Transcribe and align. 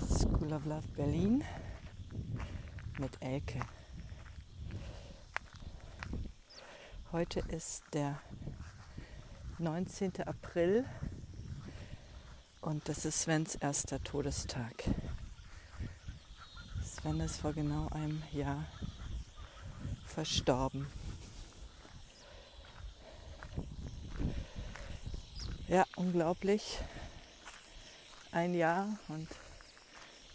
School 0.00 0.52
of 0.52 0.66
Love 0.66 0.88
Berlin 0.96 1.44
mit 2.98 3.12
Elke. 3.20 3.60
Heute 7.12 7.38
ist 7.38 7.84
der 7.92 8.20
19. 9.60 10.22
April 10.26 10.84
und 12.62 12.88
das 12.88 13.04
ist 13.04 13.20
Svens 13.20 13.54
erster 13.54 14.02
Todestag. 14.02 14.82
Sven 16.82 17.20
ist 17.20 17.36
vor 17.36 17.52
genau 17.52 17.88
einem 17.90 18.24
Jahr 18.32 18.64
verstorben. 20.04 20.88
Ja, 25.76 25.84
unglaublich. 25.96 26.78
Ein 28.32 28.54
Jahr 28.54 28.98
und 29.08 29.28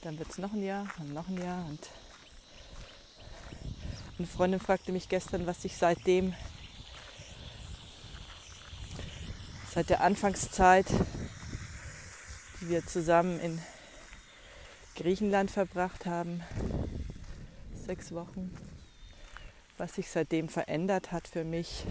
dann 0.04 0.20
wird 0.20 0.30
es 0.30 0.38
noch 0.38 0.54
ein 0.54 0.62
Jahr 0.62 0.86
und 1.00 1.16
noch 1.16 1.28
ein 1.30 1.42
Jahr. 1.42 1.66
Und 1.66 1.90
eine 4.20 4.28
Freundin 4.28 4.60
fragte 4.60 4.92
mich 4.92 5.10
gestern, 5.10 5.48
was 5.48 5.66
ich 5.66 5.76
seitdem, 5.76 6.36
seit 9.74 9.90
der 9.90 10.02
Anfangszeit, 10.02 10.86
die 12.62 12.70
wir 12.70 12.86
zusammen 12.86 13.40
in 13.40 13.60
Griechenland 14.96 15.50
verbracht 15.50 16.06
haben, 16.06 16.44
sechs 17.84 18.12
Wochen, 18.12 18.56
was 19.80 19.96
sich 19.96 20.08
seitdem 20.08 20.50
verändert 20.50 21.12
hat 21.12 21.28
für 21.28 21.44
mich, 21.44 21.88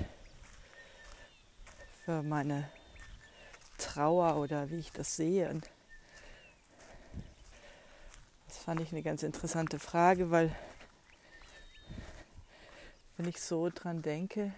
für 2.05 2.23
meine 2.23 2.71
Trauer 3.95 4.37
oder 4.37 4.71
wie 4.71 4.79
ich 4.79 4.93
das 4.93 5.17
sehe. 5.17 5.51
Und 5.51 5.69
das 8.46 8.59
fand 8.59 8.80
ich 8.80 8.93
eine 8.93 9.02
ganz 9.02 9.24
interessante 9.24 9.80
Frage, 9.80 10.30
weil 10.30 10.55
wenn 13.16 13.29
ich 13.29 13.41
so 13.41 13.68
dran 13.68 14.01
denke, 14.02 14.52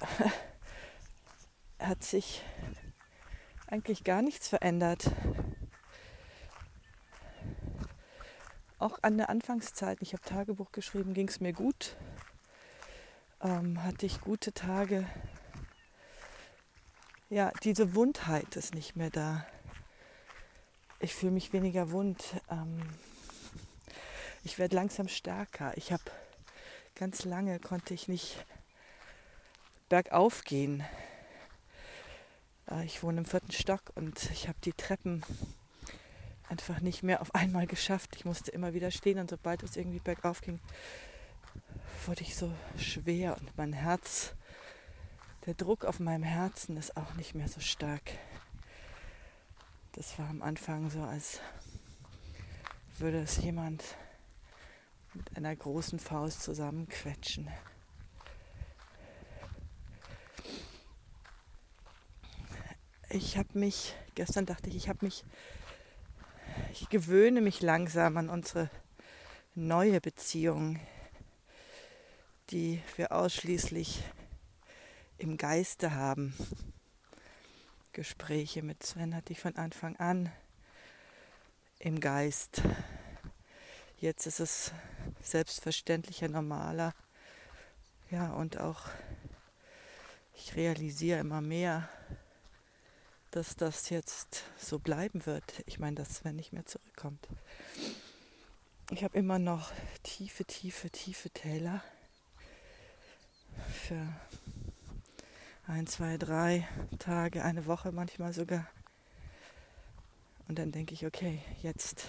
hat 1.78 2.04
sich 2.04 2.42
eigentlich 3.68 4.04
gar 4.04 4.20
nichts 4.20 4.48
verändert. 4.48 5.10
Auch 8.78 8.98
an 9.00 9.16
der 9.16 9.30
Anfangszeit, 9.30 9.96
ich 10.02 10.12
habe 10.12 10.22
Tagebuch 10.22 10.72
geschrieben, 10.72 11.14
ging 11.14 11.28
es 11.28 11.40
mir 11.40 11.54
gut. 11.54 11.96
Ähm, 13.40 13.82
hatte 13.82 14.04
ich 14.04 14.20
gute 14.20 14.52
Tage, 14.52 15.06
ja, 17.34 17.50
diese 17.64 17.96
Wundheit 17.96 18.54
ist 18.54 18.76
nicht 18.76 18.94
mehr 18.94 19.10
da. 19.10 19.44
Ich 21.00 21.12
fühle 21.12 21.32
mich 21.32 21.52
weniger 21.52 21.90
wund. 21.90 22.22
Ähm, 22.48 22.80
ich 24.44 24.60
werde 24.60 24.76
langsam 24.76 25.08
stärker. 25.08 25.76
Ich 25.76 25.90
habe 25.90 26.04
ganz 26.94 27.24
lange 27.24 27.58
konnte 27.58 27.92
ich 27.92 28.06
nicht 28.06 28.46
bergauf 29.88 30.44
gehen. 30.44 30.84
Äh, 32.70 32.84
ich 32.84 33.02
wohne 33.02 33.18
im 33.18 33.24
vierten 33.24 33.50
Stock 33.50 33.82
und 33.96 34.30
ich 34.30 34.46
habe 34.46 34.58
die 34.64 34.72
Treppen 34.72 35.24
einfach 36.48 36.78
nicht 36.78 37.02
mehr 37.02 37.20
auf 37.20 37.34
einmal 37.34 37.66
geschafft. 37.66 38.14
Ich 38.14 38.24
musste 38.24 38.52
immer 38.52 38.74
wieder 38.74 38.92
stehen 38.92 39.18
und 39.18 39.28
sobald 39.28 39.64
es 39.64 39.76
irgendwie 39.76 39.98
bergauf 39.98 40.40
ging, 40.40 40.60
wurde 42.06 42.22
ich 42.22 42.36
so 42.36 42.52
schwer 42.78 43.36
und 43.40 43.58
mein 43.58 43.72
Herz 43.72 44.36
der 45.46 45.54
Druck 45.54 45.84
auf 45.84 46.00
meinem 46.00 46.22
Herzen 46.22 46.76
ist 46.76 46.96
auch 46.96 47.14
nicht 47.14 47.34
mehr 47.34 47.48
so 47.48 47.60
stark. 47.60 48.12
Das 49.92 50.18
war 50.18 50.28
am 50.28 50.42
Anfang 50.42 50.90
so, 50.90 51.02
als 51.02 51.40
würde 52.98 53.20
es 53.20 53.36
jemand 53.42 53.84
mit 55.12 55.36
einer 55.36 55.54
großen 55.54 55.98
Faust 55.98 56.42
zusammenquetschen. 56.42 57.48
Ich 63.10 63.36
habe 63.36 63.58
mich, 63.58 63.94
gestern 64.14 64.46
dachte 64.46 64.70
ich, 64.70 64.76
ich 64.76 64.88
habe 64.88 65.04
mich, 65.04 65.24
ich 66.72 66.88
gewöhne 66.88 67.40
mich 67.40 67.60
langsam 67.60 68.16
an 68.16 68.28
unsere 68.28 68.70
neue 69.54 70.00
Beziehung, 70.00 70.80
die 72.50 72.82
wir 72.96 73.12
ausschließlich 73.12 74.02
im 75.18 75.36
Geiste 75.36 75.94
haben. 75.94 76.34
Gespräche 77.92 78.62
mit 78.62 78.82
Sven 78.82 79.14
hatte 79.14 79.32
ich 79.32 79.40
von 79.40 79.56
Anfang 79.56 79.96
an 79.96 80.32
im 81.78 82.00
Geist. 82.00 82.62
Jetzt 83.98 84.26
ist 84.26 84.40
es 84.40 84.72
selbstverständlicher, 85.22 86.28
normaler. 86.28 86.94
Ja, 88.10 88.32
und 88.32 88.58
auch 88.58 88.88
ich 90.34 90.56
realisiere 90.56 91.20
immer 91.20 91.40
mehr, 91.40 91.88
dass 93.30 93.56
das 93.56 93.90
jetzt 93.90 94.44
so 94.58 94.78
bleiben 94.78 95.24
wird. 95.26 95.62
Ich 95.66 95.78
meine, 95.78 95.96
dass 95.96 96.16
Sven 96.16 96.36
nicht 96.36 96.52
mehr 96.52 96.66
zurückkommt. 96.66 97.26
Ich 98.90 99.02
habe 99.02 99.16
immer 99.16 99.38
noch 99.38 99.72
tiefe, 100.02 100.44
tiefe, 100.44 100.90
tiefe 100.90 101.30
Täler 101.30 101.82
für 103.72 104.06
ein, 105.66 105.86
zwei, 105.86 106.18
drei 106.18 106.68
Tage, 106.98 107.42
eine 107.42 107.66
Woche 107.66 107.90
manchmal 107.90 108.32
sogar. 108.32 108.66
Und 110.46 110.58
dann 110.58 110.72
denke 110.72 110.92
ich, 110.92 111.06
okay, 111.06 111.40
jetzt, 111.62 112.08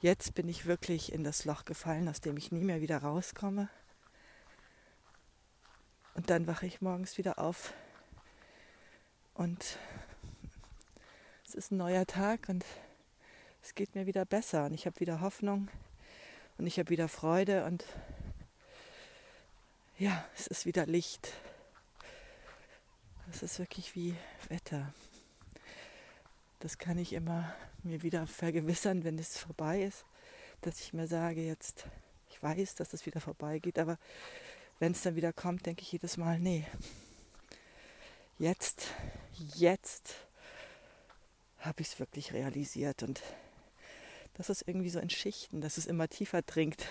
jetzt 0.00 0.34
bin 0.34 0.48
ich 0.48 0.66
wirklich 0.66 1.12
in 1.12 1.24
das 1.24 1.46
Loch 1.46 1.64
gefallen, 1.64 2.08
aus 2.08 2.20
dem 2.20 2.36
ich 2.36 2.52
nie 2.52 2.64
mehr 2.64 2.82
wieder 2.82 2.98
rauskomme. 2.98 3.70
Und 6.14 6.28
dann 6.28 6.46
wache 6.46 6.66
ich 6.66 6.82
morgens 6.82 7.16
wieder 7.16 7.38
auf 7.38 7.72
und 9.32 9.78
es 11.46 11.54
ist 11.54 11.70
ein 11.70 11.78
neuer 11.78 12.06
Tag 12.06 12.48
und 12.50 12.64
es 13.62 13.74
geht 13.74 13.94
mir 13.94 14.04
wieder 14.04 14.26
besser 14.26 14.66
und 14.66 14.74
ich 14.74 14.84
habe 14.84 15.00
wieder 15.00 15.22
Hoffnung 15.22 15.68
und 16.58 16.66
ich 16.66 16.78
habe 16.78 16.90
wieder 16.90 17.08
Freude 17.08 17.64
und 17.64 17.84
ja, 19.98 20.24
es 20.36 20.46
ist 20.46 20.66
wieder 20.66 20.84
Licht. 20.84 21.32
Das 23.30 23.44
ist 23.44 23.60
wirklich 23.60 23.94
wie 23.94 24.16
Wetter. 24.48 24.92
Das 26.58 26.78
kann 26.78 26.98
ich 26.98 27.12
immer 27.12 27.54
mir 27.84 28.02
wieder 28.02 28.26
vergewissern, 28.26 29.04
wenn 29.04 29.18
es 29.18 29.38
vorbei 29.38 29.84
ist, 29.84 30.04
dass 30.62 30.80
ich 30.80 30.92
mir 30.92 31.06
sage, 31.06 31.40
jetzt, 31.40 31.86
ich 32.28 32.42
weiß, 32.42 32.74
dass 32.74 32.92
es 32.92 33.06
wieder 33.06 33.20
vorbeigeht, 33.20 33.78
aber 33.78 33.98
wenn 34.80 34.92
es 34.92 35.02
dann 35.02 35.14
wieder 35.14 35.32
kommt, 35.32 35.64
denke 35.64 35.82
ich 35.82 35.92
jedes 35.92 36.16
Mal, 36.16 36.40
nee, 36.40 36.66
jetzt, 38.38 38.88
jetzt 39.54 40.16
habe 41.58 41.82
ich 41.82 41.88
es 41.88 42.00
wirklich 42.00 42.32
realisiert 42.32 43.04
und 43.04 43.22
das 44.34 44.50
ist 44.50 44.66
irgendwie 44.66 44.90
so 44.90 44.98
in 44.98 45.08
Schichten, 45.08 45.60
dass 45.60 45.78
es 45.78 45.86
immer 45.86 46.08
tiefer 46.08 46.42
dringt, 46.42 46.88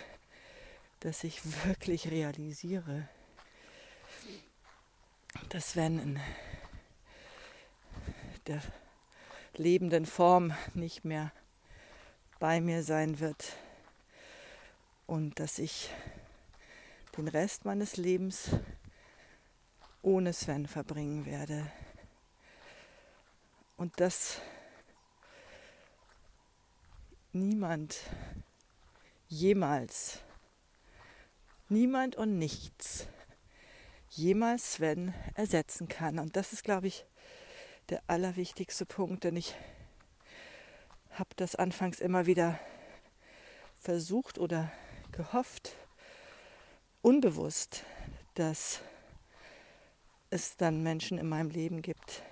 dass 1.01 1.25
ich 1.25 1.41
wirklich 1.66 2.09
realisiere, 2.09 3.09
dass 5.50 5.75
wenn 5.75 6.00
in 6.00 6.19
der 8.47 8.62
lebenden 9.56 10.06
Form 10.06 10.53
nicht 10.73 11.06
mehr 11.06 11.31
bei 12.40 12.62
mir 12.62 12.84
sein 12.84 13.19
wird 13.19 13.57
und 15.07 15.40
dass 15.40 15.59
ich 15.59 15.90
den 17.17 17.28
Rest 17.28 17.66
meines 17.66 17.97
Lebens 17.97 18.50
ohne 20.01 20.34
Sven 20.34 20.67
verbringen 20.67 21.25
werde. 21.25 21.69
Und 23.76 23.99
dass 23.99 24.41
niemand 27.34 27.97
jemals, 29.28 30.20
niemand 31.67 32.16
und 32.16 32.37
nichts 32.37 33.08
jemals 34.09 34.73
Sven 34.73 35.14
ersetzen 35.35 35.88
kann. 35.88 36.20
Und 36.20 36.35
das 36.35 36.53
ist, 36.53 36.64
glaube 36.64 36.88
ich, 36.88 37.06
der 37.90 38.02
allerwichtigste 38.08 38.85
Punkt, 38.85 39.23
denn 39.23 39.35
ich 39.35 39.56
habe 41.11 41.29
das 41.35 41.56
anfangs 41.56 42.00
immer 42.00 42.26
wieder 42.26 42.59
versucht 43.79 44.38
oder 44.38 44.72
gehofft, 45.11 45.76
unbewusst, 47.02 47.84
dass 48.35 48.82
es 50.29 50.55
dann 50.58 50.84
Menschen 50.84 51.17
in 51.17 51.28
meinem 51.28 51.50
Leben 51.50 51.82
gibt, 51.82 52.23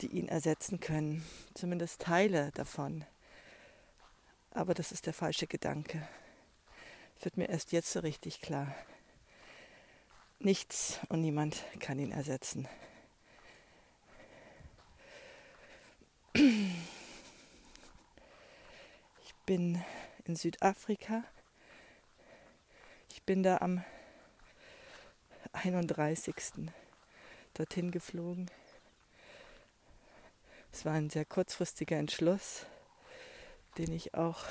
die 0.00 0.08
ihn 0.08 0.28
ersetzen 0.28 0.80
können, 0.80 1.24
zumindest 1.54 2.02
Teile 2.02 2.50
davon. 2.52 3.04
Aber 4.50 4.74
das 4.74 4.92
ist 4.92 5.06
der 5.06 5.14
falsche 5.14 5.46
Gedanke. 5.46 6.06
Das 7.14 7.24
wird 7.24 7.36
mir 7.36 7.48
erst 7.48 7.72
jetzt 7.72 7.92
so 7.92 8.00
richtig 8.00 8.40
klar 8.40 8.74
nichts 10.44 11.00
und 11.08 11.20
niemand 11.20 11.64
kann 11.80 11.98
ihn 11.98 12.12
ersetzen. 12.12 12.68
Ich 16.34 16.74
bin 19.46 19.82
in 20.24 20.36
Südafrika. 20.36 21.24
Ich 23.10 23.22
bin 23.22 23.42
da 23.42 23.58
am 23.58 23.84
31. 25.52 26.36
dorthin 27.54 27.90
geflogen. 27.90 28.50
Es 30.72 30.84
war 30.84 30.94
ein 30.94 31.10
sehr 31.10 31.26
kurzfristiger 31.26 31.98
Entschluss, 31.98 32.66
den 33.76 33.92
ich 33.92 34.14
auch 34.14 34.44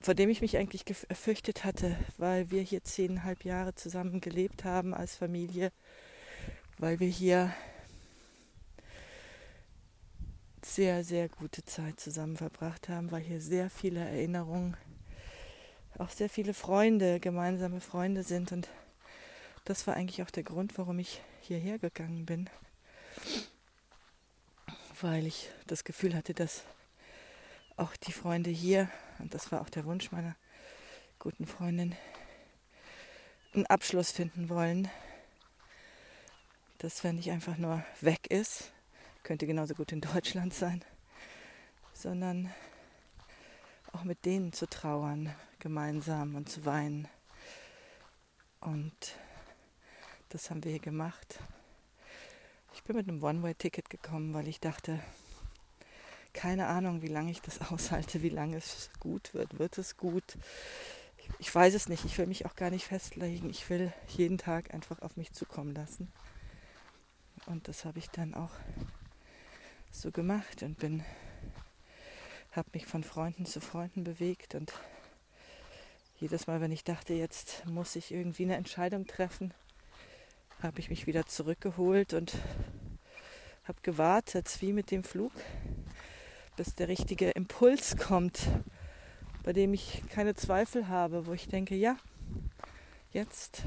vor 0.00 0.14
dem 0.14 0.30
ich 0.30 0.40
mich 0.40 0.56
eigentlich 0.56 0.84
gefürchtet 0.84 1.64
hatte, 1.64 1.96
weil 2.16 2.50
wir 2.50 2.62
hier 2.62 2.82
zehneinhalb 2.82 3.44
Jahre 3.44 3.74
zusammen 3.74 4.20
gelebt 4.20 4.64
haben 4.64 4.94
als 4.94 5.16
Familie, 5.16 5.72
weil 6.78 7.00
wir 7.00 7.08
hier 7.08 7.52
sehr, 10.62 11.04
sehr 11.04 11.28
gute 11.28 11.64
Zeit 11.64 12.00
zusammen 12.00 12.36
verbracht 12.36 12.88
haben, 12.88 13.10
weil 13.10 13.22
hier 13.22 13.40
sehr 13.40 13.70
viele 13.70 14.00
Erinnerungen, 14.00 14.76
auch 15.98 16.10
sehr 16.10 16.28
viele 16.28 16.54
Freunde, 16.54 17.20
gemeinsame 17.20 17.80
Freunde 17.80 18.22
sind. 18.22 18.52
Und 18.52 18.68
das 19.64 19.86
war 19.86 19.94
eigentlich 19.94 20.22
auch 20.22 20.30
der 20.30 20.44
Grund, 20.44 20.76
warum 20.78 20.98
ich 20.98 21.20
hierher 21.42 21.78
gegangen 21.78 22.26
bin 22.26 22.48
weil 25.02 25.26
ich 25.26 25.50
das 25.66 25.84
Gefühl 25.84 26.14
hatte, 26.14 26.34
dass 26.34 26.62
auch 27.80 27.96
die 27.96 28.12
Freunde 28.12 28.50
hier, 28.50 28.90
und 29.18 29.32
das 29.32 29.50
war 29.50 29.62
auch 29.62 29.70
der 29.70 29.86
Wunsch 29.86 30.12
meiner 30.12 30.36
guten 31.18 31.46
Freundin, 31.46 31.96
einen 33.54 33.66
Abschluss 33.66 34.10
finden 34.12 34.50
wollen, 34.50 34.88
dass 36.78 37.02
wenn 37.04 37.18
ich 37.18 37.30
einfach 37.30 37.56
nur 37.56 37.82
weg 38.02 38.26
ist, 38.30 38.70
könnte 39.22 39.46
genauso 39.46 39.74
gut 39.74 39.92
in 39.92 40.02
Deutschland 40.02 40.52
sein, 40.52 40.84
sondern 41.94 42.52
auch 43.92 44.04
mit 44.04 44.26
denen 44.26 44.52
zu 44.52 44.68
trauern, 44.68 45.34
gemeinsam 45.58 46.34
und 46.34 46.50
zu 46.50 46.66
weinen. 46.66 47.08
Und 48.60 49.14
das 50.28 50.50
haben 50.50 50.62
wir 50.64 50.70
hier 50.70 50.80
gemacht. 50.80 51.38
Ich 52.74 52.82
bin 52.84 52.96
mit 52.96 53.08
einem 53.08 53.22
One-Way-Ticket 53.22 53.88
gekommen, 53.88 54.34
weil 54.34 54.48
ich 54.48 54.60
dachte, 54.60 55.00
keine 56.32 56.66
Ahnung, 56.66 57.02
wie 57.02 57.08
lange 57.08 57.30
ich 57.30 57.42
das 57.42 57.60
aushalte, 57.70 58.22
wie 58.22 58.28
lange 58.28 58.56
es 58.56 58.90
gut 59.00 59.34
wird. 59.34 59.58
Wird 59.58 59.78
es 59.78 59.96
gut? 59.96 60.38
Ich, 61.38 61.54
weiß 61.54 61.74
es 61.74 61.88
nicht. 61.88 62.04
Ich 62.04 62.18
will 62.18 62.26
mich 62.26 62.46
auch 62.46 62.56
gar 62.56 62.70
nicht 62.70 62.86
festlegen. 62.86 63.50
Ich 63.50 63.68
will 63.70 63.92
jeden 64.08 64.38
Tag 64.38 64.74
einfach 64.74 65.02
auf 65.02 65.16
mich 65.16 65.32
zukommen 65.32 65.74
lassen. 65.74 66.10
Und 67.46 67.68
das 67.68 67.84
habe 67.84 67.98
ich 67.98 68.10
dann 68.10 68.34
auch 68.34 68.50
so 69.90 70.10
gemacht 70.10 70.62
und 70.62 70.78
bin, 70.78 71.04
habe 72.52 72.68
mich 72.72 72.86
von 72.86 73.02
Freunden 73.02 73.46
zu 73.46 73.60
Freunden 73.60 74.04
bewegt 74.04 74.54
und 74.54 74.72
jedes 76.18 76.46
Mal, 76.46 76.60
wenn 76.60 76.70
ich 76.70 76.84
dachte, 76.84 77.14
jetzt 77.14 77.64
muss 77.64 77.96
ich 77.96 78.12
irgendwie 78.12 78.42
eine 78.42 78.56
Entscheidung 78.56 79.06
treffen, 79.06 79.54
habe 80.62 80.78
ich 80.78 80.90
mich 80.90 81.06
wieder 81.06 81.26
zurückgeholt 81.26 82.12
und 82.12 82.34
habe 83.64 83.78
gewartet, 83.82 84.58
wie 84.60 84.72
mit 84.72 84.90
dem 84.90 85.02
Flug, 85.02 85.32
bis 86.60 86.74
der 86.74 86.88
richtige 86.88 87.30
Impuls 87.30 87.96
kommt, 87.96 88.50
bei 89.44 89.54
dem 89.54 89.72
ich 89.72 90.02
keine 90.10 90.34
Zweifel 90.34 90.88
habe, 90.88 91.24
wo 91.24 91.32
ich 91.32 91.48
denke, 91.48 91.74
ja, 91.74 91.96
jetzt 93.12 93.62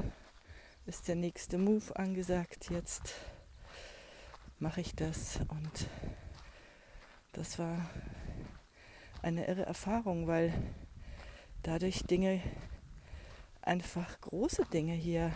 ist 0.85 1.07
der 1.07 1.15
nächste 1.15 1.57
Move 1.57 1.95
angesagt, 1.95 2.69
jetzt 2.69 3.15
mache 4.59 4.81
ich 4.81 4.93
das. 4.93 5.39
Und 5.47 5.87
das 7.31 7.57
war 7.57 7.89
eine 9.23 9.47
irre 9.47 9.65
Erfahrung, 9.65 10.27
weil 10.27 10.53
dadurch 11.63 12.03
Dinge, 12.03 12.43
einfach 13.63 14.21
große 14.21 14.65
Dinge 14.71 14.93
hier 14.93 15.31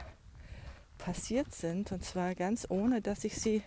passiert 0.99 1.55
sind. 1.55 1.91
Und 1.91 2.05
zwar 2.05 2.35
ganz 2.35 2.67
ohne, 2.69 3.01
dass 3.01 3.23
ich 3.23 3.35
sie 3.35 3.63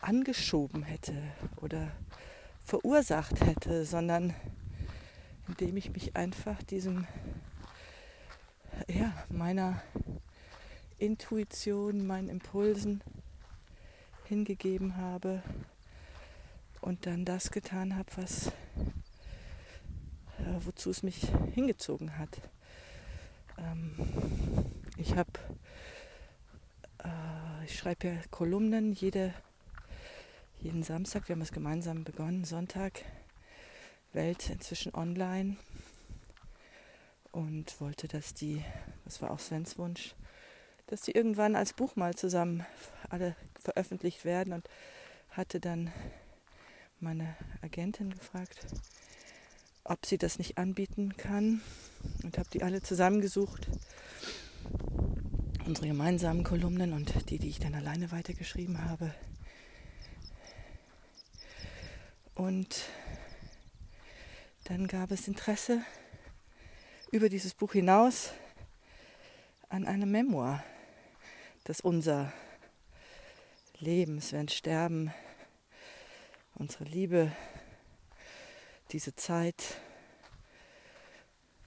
angeschoben 0.00 0.82
hätte 0.82 1.14
oder 1.60 1.92
verursacht 2.68 3.40
hätte, 3.40 3.86
sondern 3.86 4.34
indem 5.48 5.78
ich 5.78 5.90
mich 5.90 6.14
einfach 6.14 6.62
diesem, 6.64 7.06
ja, 8.86 9.10
meiner 9.30 9.80
Intuition, 10.98 12.06
meinen 12.06 12.28
Impulsen 12.28 13.02
hingegeben 14.26 14.98
habe 14.98 15.42
und 16.82 17.06
dann 17.06 17.24
das 17.24 17.50
getan 17.50 17.96
habe, 17.96 18.10
was 18.16 18.48
äh, 20.38 20.60
wozu 20.60 20.90
es 20.90 21.02
mich 21.02 21.26
hingezogen 21.54 22.18
hat. 22.18 22.42
Ähm, 23.56 23.94
ich 24.98 25.16
habe, 25.16 25.32
äh, 27.02 27.64
ich 27.64 27.78
schreibe 27.78 28.08
ja 28.08 28.14
Kolumnen 28.30 28.92
jede, 28.92 29.32
jeden 30.60 30.82
Samstag. 30.82 31.28
Wir 31.28 31.34
haben 31.34 31.42
es 31.42 31.52
gemeinsam 31.52 32.04
begonnen. 32.04 32.44
Sonntag, 32.44 33.04
Welt 34.12 34.50
inzwischen 34.50 34.94
online. 34.94 35.56
Und 37.30 37.80
wollte, 37.80 38.08
dass 38.08 38.34
die, 38.34 38.64
das 39.04 39.22
war 39.22 39.30
auch 39.30 39.38
Svens 39.38 39.78
Wunsch, 39.78 40.14
dass 40.86 41.02
die 41.02 41.12
irgendwann 41.12 41.54
als 41.54 41.72
Buch 41.72 41.94
mal 41.94 42.14
zusammen 42.14 42.64
alle 43.08 43.36
veröffentlicht 43.60 44.24
werden. 44.24 44.52
Und 44.52 44.68
hatte 45.30 45.60
dann 45.60 45.92
meine 47.00 47.36
Agentin 47.62 48.10
gefragt, 48.10 48.66
ob 49.84 50.04
sie 50.06 50.18
das 50.18 50.38
nicht 50.38 50.58
anbieten 50.58 51.16
kann. 51.16 51.60
Und 52.24 52.38
habe 52.38 52.48
die 52.52 52.62
alle 52.62 52.82
zusammengesucht 52.82 53.68
unsere 55.66 55.88
gemeinsamen 55.88 56.44
Kolumnen 56.44 56.94
und 56.94 57.30
die, 57.30 57.38
die 57.38 57.50
ich 57.50 57.58
dann 57.58 57.74
alleine 57.74 58.10
weitergeschrieben 58.10 58.86
habe. 58.86 59.14
Und 62.38 62.84
dann 64.62 64.86
gab 64.86 65.10
es 65.10 65.26
Interesse 65.26 65.82
über 67.10 67.28
dieses 67.28 67.52
Buch 67.52 67.72
hinaus 67.72 68.30
an 69.68 69.84
einem 69.84 70.08
Memoir, 70.12 70.62
das 71.64 71.80
unser 71.80 72.32
Leben, 73.80 74.22
wenn 74.30 74.48
Sterben, 74.48 75.12
unsere 76.54 76.84
Liebe, 76.84 77.32
diese 78.92 79.16
Zeit 79.16 79.80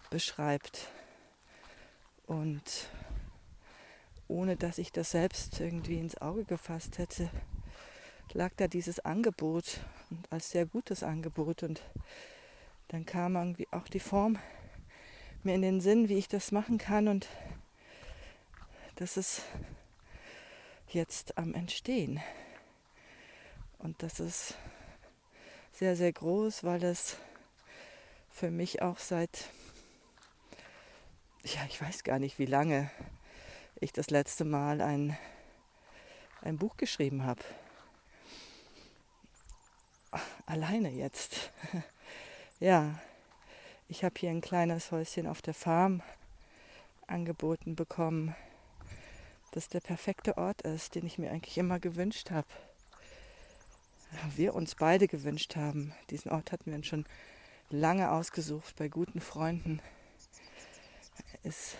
beschreibt. 0.10 0.88
Und 2.28 2.88
ohne 4.30 4.56
dass 4.56 4.78
ich 4.78 4.94
das 4.94 5.12
selbst 5.12 5.60
irgendwie 5.60 6.00
ins 6.00 6.22
Auge 6.22 6.46
gefasst 6.46 6.98
hätte, 6.98 7.30
lag 8.32 8.54
da 8.56 8.70
dieses 8.70 9.02
Angebot 9.02 9.82
und 10.12 10.32
als 10.32 10.52
sehr 10.52 10.66
gutes 10.66 11.02
Angebot 11.02 11.64
und 11.64 11.82
dann 12.90 13.06
kam 13.06 13.36
irgendwie 13.36 13.68
auch 13.72 13.88
die 13.88 14.00
Form 14.00 14.38
mir 15.44 15.56
in 15.56 15.62
den 15.64 15.82
Sinn, 15.82 16.08
wie 16.08 16.18
ich 16.18 16.28
das 16.28 16.52
machen 16.52 16.78
kann 16.78 17.08
und 17.08 17.28
das 18.96 19.18
ist 19.18 19.42
jetzt 20.90 21.38
am 21.38 21.56
Entstehen. 21.56 22.22
Und 23.80 24.04
das 24.04 24.20
ist 24.20 24.56
sehr, 25.72 25.96
sehr 25.96 26.14
groß, 26.14 26.64
weil 26.64 26.84
es 26.84 27.18
für 28.30 28.52
mich 28.52 28.84
auch 28.84 29.00
seit, 29.00 29.50
ja, 31.44 31.62
ich 31.68 31.82
weiß 31.82 32.04
gar 32.04 32.20
nicht 32.20 32.38
wie 32.38 32.46
lange, 32.46 32.92
ich 33.80 33.92
das 33.92 34.12
letzte 34.12 34.46
Mal 34.46 34.82
ein, 34.82 35.18
ein 36.42 36.58
Buch 36.58 36.78
geschrieben 36.78 37.26
habe. 37.26 37.42
Alleine 40.46 40.90
jetzt. 40.90 41.52
ja, 42.60 43.00
ich 43.88 44.04
habe 44.04 44.16
hier 44.18 44.30
ein 44.30 44.42
kleines 44.42 44.92
Häuschen 44.92 45.28
auf 45.28 45.42
der 45.42 45.54
Farm 45.54 46.02
angeboten 47.08 47.76
bekommen, 47.76 48.36
das 49.52 49.70
der 49.70 49.82
perfekte 49.82 50.38
Ort 50.38 50.62
ist, 50.62 50.96
den 50.96 51.06
ich 51.06 51.18
mir 51.18 51.32
eigentlich 51.32 51.58
immer 51.58 51.80
gewünscht 51.80 52.32
habe. 52.32 52.48
Wir 54.36 54.56
uns 54.56 54.76
beide 54.76 55.08
gewünscht 55.08 55.56
haben. 55.56 55.94
Diesen 56.10 56.32
Ort 56.32 56.52
hatten 56.52 56.72
wir 56.72 56.84
schon 56.84 57.06
lange 57.70 58.12
ausgesucht 58.12 58.76
bei 58.76 58.90
guten 58.90 59.22
Freunden. 59.22 59.82
Ist 61.44 61.78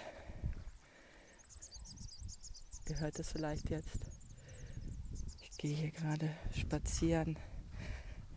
Ihr 2.90 3.00
hört 3.00 3.20
es 3.20 3.32
vielleicht 3.32 3.70
jetzt. 3.70 4.00
Ich 5.42 5.58
gehe 5.58 5.74
hier 5.74 5.92
gerade 5.92 6.30
spazieren 6.54 7.38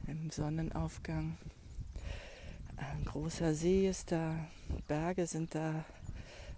im 0.07 0.31
Sonnenaufgang. 0.31 1.37
Ein 2.77 3.05
großer 3.05 3.55
See 3.55 3.89
ist 3.89 4.13
da, 4.13 4.37
Berge 4.89 5.27
sind 5.27 5.55
da, 5.55 5.85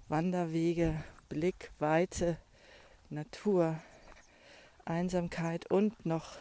Wanderwege, 0.09 1.03
Blick, 1.29 1.71
Weite, 1.79 2.39
Natur, 3.11 3.79
Einsamkeit 4.85 5.71
und 5.71 6.07
noch 6.07 6.37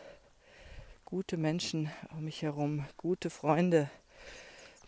gute 1.04 1.38
Menschen 1.38 1.92
um 2.12 2.26
mich 2.26 2.42
herum, 2.42 2.86
gute 2.98 3.30
Freunde, 3.30 3.90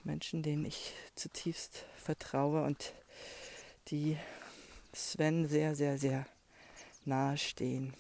Menschen, 0.04 0.42
denen 0.42 0.66
ich 0.66 0.94
zutiefst 1.16 1.86
vertraue 1.98 2.64
und 2.64 2.94
die 3.90 4.18
Sven 4.94 5.48
sehr, 5.48 5.76
sehr, 5.76 5.98
sehr 5.98 6.26
nahe 7.06 7.38
stehen. 7.38 7.94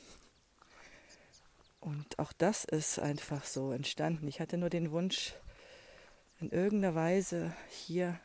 Und 1.88 2.20
auch 2.20 2.34
das 2.34 2.66
ist 2.66 3.00
einfach 3.00 3.46
so 3.46 3.72
entstanden. 3.72 4.28
Ich 4.28 4.42
hatte 4.42 4.58
nur 4.58 4.70
den 4.70 4.92
Wunsch, 4.92 5.34
in 6.42 6.50
irgendeiner 6.50 6.96
Weise 6.96 7.54
hier 7.70 8.20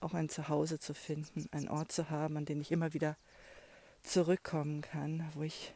auch 0.00 0.14
ein 0.14 0.30
Zuhause 0.30 0.78
zu 0.78 0.94
finden, 0.94 1.50
einen 1.52 1.68
Ort 1.68 1.92
zu 1.92 2.08
haben, 2.08 2.38
an 2.38 2.46
den 2.46 2.62
ich 2.62 2.72
immer 2.72 2.94
wieder 2.94 3.18
zurückkommen 4.02 4.80
kann, 4.80 5.22
wo 5.34 5.42
ich 5.42 5.74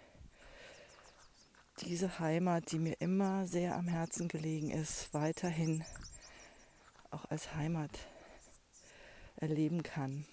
diese 1.82 2.18
Heimat, 2.18 2.72
die 2.72 2.78
mir 2.78 2.98
immer 2.98 3.46
sehr 3.46 3.76
am 3.76 3.88
Herzen 3.88 4.26
gelegen 4.26 4.70
ist, 4.70 5.12
weiterhin 5.12 5.84
auch 7.10 7.26
als 7.26 7.54
Heimat 7.54 7.90
erleben 9.36 9.82
kann. 9.82 10.24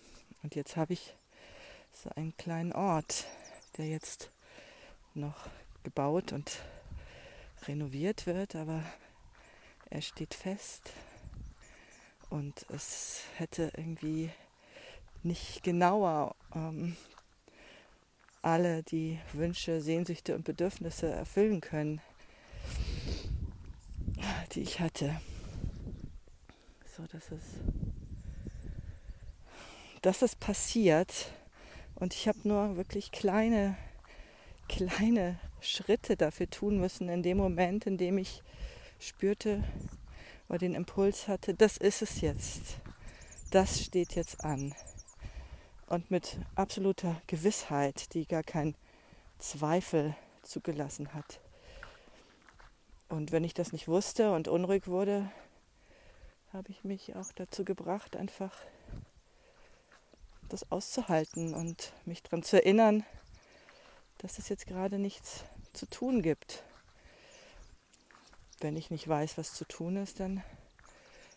Und 0.44 0.56
jetzt 0.56 0.78
habe 0.78 0.94
ich 0.94 1.14
so 1.92 2.10
einen 2.12 2.38
kleinen 2.38 2.72
Ort, 2.72 3.26
der 3.76 3.88
jetzt 3.88 4.32
noch 5.14 5.50
gebaut 5.90 6.34
und 6.34 6.60
renoviert 7.68 8.28
wird, 8.28 8.56
aber 8.56 8.84
er 9.90 10.04
steht 10.04 10.36
fest 10.36 10.94
und 12.30 12.64
es 12.70 13.24
hätte 13.38 13.72
irgendwie 13.76 14.30
nicht 15.24 15.64
genauer 15.64 16.36
ähm, 16.54 16.96
alle 18.44 18.84
die 18.84 19.20
Wünsche, 19.34 19.82
Sehnsüchte 19.82 20.36
und 20.36 20.46
Bedürfnisse 20.46 21.10
erfüllen 21.10 21.60
können, 21.60 22.02
die 24.52 24.62
ich 24.62 24.80
hatte. 24.80 25.20
So, 26.86 27.04
dass 27.08 27.32
es, 27.32 27.44
dass 30.04 30.22
es 30.22 30.36
passiert 30.36 31.34
und 31.96 32.14
ich 32.14 32.28
habe 32.28 32.48
nur 32.48 32.78
wirklich 32.78 33.12
kleine, 33.12 33.76
kleine 34.68 35.40
Schritte 35.62 36.16
dafür 36.16 36.50
tun 36.50 36.80
müssen 36.80 37.10
in 37.10 37.24
dem 37.24 37.38
Moment, 37.38 37.86
in 37.86 37.98
dem 37.98 38.18
ich 38.18 38.44
spürte 39.00 39.64
oder 40.48 40.60
den 40.60 40.76
Impuls 40.76 41.28
hatte, 41.28 41.54
das 41.54 41.78
ist 41.78 42.02
es 42.02 42.22
jetzt. 42.22 42.80
Das 43.52 43.82
steht 43.82 44.16
jetzt 44.16 44.44
an 44.44 44.74
und 45.88 46.12
mit 46.12 46.38
absoluter 46.56 47.22
Gewissheit, 47.28 48.14
die 48.14 48.28
gar 48.28 48.44
keinen 48.44 48.76
Zweifel 49.40 50.16
zugelassen 50.44 51.14
hat. 51.14 51.40
Und 53.10 53.32
wenn 53.32 53.44
ich 53.44 53.56
das 53.56 53.72
nicht 53.72 53.88
wusste 53.88 54.32
und 54.32 54.48
unruhig 54.48 54.88
wurde, 54.88 55.32
habe 56.54 56.70
ich 56.70 56.84
mich 56.84 57.16
auch 57.16 57.32
dazu 57.36 57.66
gebracht, 57.66 58.16
einfach 58.16 58.56
das 60.48 60.72
auszuhalten 60.72 61.54
und 61.54 61.94
mich 62.06 62.22
daran 62.24 62.44
zu 62.44 62.58
erinnern, 62.58 63.04
dass 64.20 64.38
es 64.38 64.50
jetzt 64.50 64.68
gerade 64.68 65.00
nichts 65.00 65.44
zu 65.74 65.86
tun 65.88 66.22
gibt. 66.22 66.64
Wenn 68.60 68.76
ich 68.76 68.92
nicht 68.92 69.08
weiß, 69.08 69.38
was 69.38 69.54
zu 69.54 69.66
tun 69.66 69.96
ist, 69.96 70.20
dann 70.20 70.44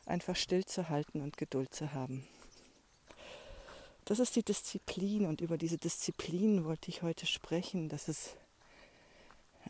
einfach 0.05 0.37
stillzuhalten 0.37 1.23
und 1.23 1.37
Geduld 1.37 1.73
zu 1.75 1.93
haben. 1.93 2.27
Das 4.05 4.19
ist 4.19 4.35
die 4.35 4.43
Disziplin 4.43 5.27
und 5.27 5.41
über 5.41 5.57
diese 5.57 5.79
Disziplin 5.79 6.65
wollte 6.65 6.91
ich 6.91 7.03
heute 7.03 7.25
sprechen, 7.25 7.89
dass 7.89 8.09
es 8.09 8.35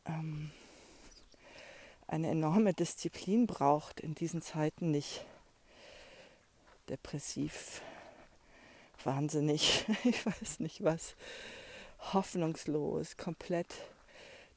ähm, 0.06 0.50
eine 2.06 2.30
enorme 2.30 2.72
Disziplin 2.72 3.46
braucht 3.46 4.00
in 4.00 4.14
diesen 4.14 4.40
Zeiten 4.40 4.90
nicht 4.90 5.26
depressiv, 6.88 7.82
wahnsinnig, 9.04 9.84
ich 10.04 10.24
weiß 10.24 10.60
nicht 10.60 10.82
was, 10.82 11.14
hoffnungslos, 12.12 13.16
komplett 13.16 13.74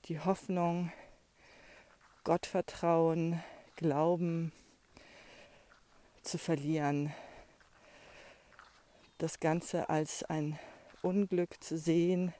die 0.05 0.19
Hoffnung, 0.19 0.91
Gottvertrauen, 2.23 3.43
Glauben 3.75 4.51
zu 6.23 6.37
verlieren, 6.37 7.13
das 9.17 9.39
Ganze 9.39 9.89
als 9.89 10.23
ein 10.23 10.59
Unglück 11.01 11.63
zu 11.63 11.77
sehen, 11.77 12.33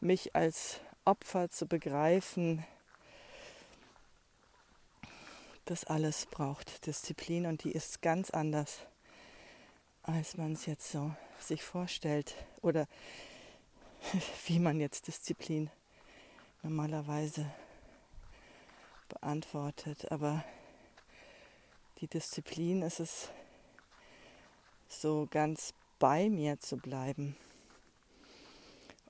mich 0.00 0.34
als 0.34 0.80
Opfer 1.04 1.50
zu 1.50 1.66
begreifen. 1.66 2.64
Das 5.64 5.84
alles 5.84 6.26
braucht 6.26 6.86
Disziplin 6.86 7.46
und 7.46 7.64
die 7.64 7.72
ist 7.72 8.00
ganz 8.00 8.30
anders, 8.30 8.78
als 10.02 10.36
man 10.36 10.52
es 10.52 10.66
jetzt 10.66 10.90
so 10.90 11.14
sich 11.38 11.62
vorstellt 11.62 12.34
oder 12.62 12.86
wie 14.46 14.58
man 14.58 14.80
jetzt 14.80 15.06
Disziplin 15.06 15.70
normalerweise 16.62 17.46
beantwortet. 19.08 20.10
Aber 20.10 20.44
die 22.00 22.06
Disziplin 22.06 22.82
ist 22.82 23.00
es 23.00 23.30
so 24.88 25.26
ganz 25.30 25.74
bei 25.98 26.28
mir 26.28 26.58
zu 26.60 26.76
bleiben 26.76 27.36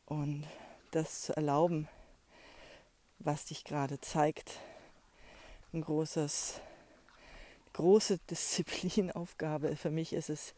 und 0.06 0.46
das 0.90 1.22
zu 1.22 1.36
erlauben, 1.36 1.88
was 3.18 3.46
dich 3.46 3.64
gerade 3.64 4.00
zeigt. 4.00 4.58
Ein 5.72 5.82
großes, 5.82 6.60
große 7.74 8.18
Disziplinaufgabe 8.30 9.76
für 9.76 9.90
mich 9.90 10.12
ist 10.12 10.30
es, 10.30 10.54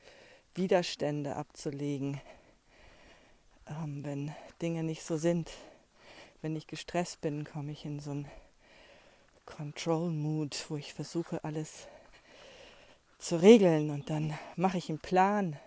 Widerstände 0.55 1.37
abzulegen, 1.37 2.21
ähm, 3.71 4.05
wenn 4.05 4.35
Dinge 4.61 4.83
nicht 4.83 5.03
so 5.03 5.17
sind. 5.17 5.51
Wenn 6.43 6.55
ich 6.57 6.67
gestresst 6.67 7.23
bin, 7.23 7.45
komme 7.45 7.73
ich 7.73 7.85
in 7.85 8.01
so 8.01 8.11
einen 8.11 8.29
Control-Mood, 9.47 10.67
wo 10.69 10.77
ich 10.77 10.93
versuche, 10.95 11.43
alles 11.45 11.89
zu 13.19 13.41
regeln 13.41 13.91
und 13.91 14.11
dann 14.11 14.39
mache 14.57 14.79
ich 14.79 14.89
einen 14.89 14.99
Plan 14.99 15.59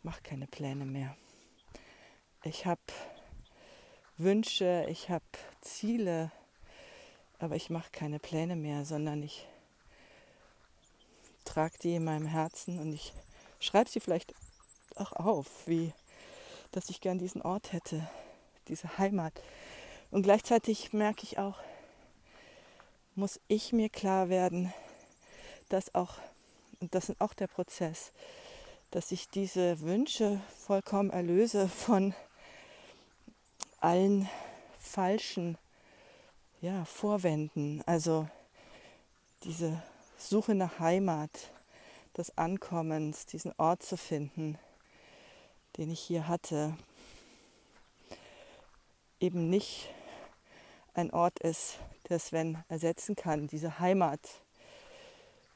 ich 0.00 0.04
mache 0.04 0.22
keine 0.22 0.46
Pläne 0.46 0.86
mehr. 0.86 1.14
Ich 2.42 2.64
habe 2.64 2.80
Wünsche, 4.16 4.86
ich 4.88 5.10
habe 5.10 5.26
Ziele, 5.60 6.32
aber 7.38 7.54
ich 7.54 7.68
mache 7.68 7.90
keine 7.92 8.18
Pläne 8.18 8.56
mehr, 8.56 8.86
sondern 8.86 9.22
ich 9.22 9.46
trage 11.44 11.76
die 11.82 11.96
in 11.96 12.04
meinem 12.04 12.24
Herzen 12.24 12.78
und 12.78 12.94
ich 12.94 13.12
schreibe 13.58 13.90
sie 13.90 14.00
vielleicht 14.00 14.32
auch 14.94 15.12
auf, 15.12 15.66
wie 15.66 15.92
dass 16.72 16.90
ich 16.90 17.00
gern 17.00 17.18
diesen 17.18 17.42
Ort 17.42 17.72
hätte, 17.72 18.08
diese 18.68 18.98
Heimat. 18.98 19.32
Und 20.10 20.22
gleichzeitig 20.22 20.92
merke 20.92 21.24
ich 21.24 21.38
auch, 21.38 21.58
muss 23.14 23.40
ich 23.48 23.72
mir 23.72 23.88
klar 23.88 24.28
werden, 24.28 24.72
dass 25.68 25.94
auch, 25.94 26.14
und 26.80 26.94
das 26.94 27.08
ist 27.08 27.20
auch 27.20 27.34
der 27.34 27.46
Prozess, 27.46 28.12
dass 28.90 29.12
ich 29.12 29.28
diese 29.28 29.80
Wünsche 29.80 30.40
vollkommen 30.66 31.10
erlöse 31.10 31.68
von 31.68 32.14
allen 33.80 34.28
falschen 34.78 35.58
ja, 36.60 36.84
Vorwänden. 36.84 37.82
Also 37.86 38.28
diese 39.44 39.82
Suche 40.18 40.54
nach 40.54 40.78
Heimat, 40.80 41.30
des 42.16 42.36
Ankommens, 42.36 43.26
diesen 43.26 43.52
Ort 43.56 43.82
zu 43.82 43.96
finden, 43.96 44.58
den 45.80 45.90
ich 45.90 46.00
hier 46.00 46.28
hatte, 46.28 46.76
eben 49.18 49.48
nicht 49.48 49.88
ein 50.92 51.10
Ort 51.10 51.40
ist, 51.40 51.78
der 52.10 52.18
Sven 52.18 52.62
ersetzen 52.68 53.16
kann. 53.16 53.48
Diese 53.48 53.78
Heimat 53.78 54.20